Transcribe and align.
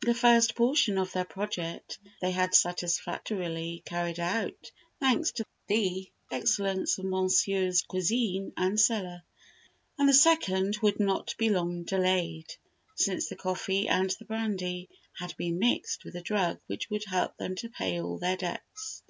The 0.00 0.14
first 0.14 0.54
portion 0.54 0.96
of 0.96 1.12
their 1.12 1.26
project 1.26 1.98
they 2.22 2.30
had 2.30 2.54
satisfactorily 2.54 3.82
carried 3.84 4.18
out, 4.18 4.72
thanks 5.00 5.32
to 5.32 5.44
the 5.66 6.10
excellence 6.30 6.96
of 6.96 7.04
Monsieur's 7.04 7.82
cuisine 7.82 8.54
and 8.56 8.80
cellar, 8.80 9.22
and 9.98 10.08
the 10.08 10.14
second 10.14 10.78
would 10.80 10.98
not 10.98 11.34
be 11.36 11.50
long 11.50 11.82
delayed, 11.82 12.54
since 12.94 13.28
the 13.28 13.36
coffee 13.36 13.86
and 13.86 14.08
the 14.18 14.24
brandy 14.24 14.88
had 15.12 15.36
been 15.36 15.58
mixed 15.58 16.04
with 16.06 16.16
a 16.16 16.22
drug 16.22 16.58
which 16.68 16.88
would 16.88 17.04
help 17.04 17.36
them 17.36 17.54
to 17.56 17.68
pay 17.68 18.00
all 18.00 18.16
their 18.16 18.38
debts. 18.38 19.02